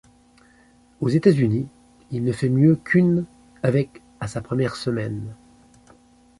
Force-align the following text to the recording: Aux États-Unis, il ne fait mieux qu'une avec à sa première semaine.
Aux 0.99 1.09
États-Unis, 1.09 1.67
il 2.09 2.23
ne 2.23 2.31
fait 2.31 2.49
mieux 2.49 2.75
qu'une 2.75 3.25
avec 3.61 4.01
à 4.19 4.27
sa 4.27 4.41
première 4.41 4.75
semaine. 4.75 5.35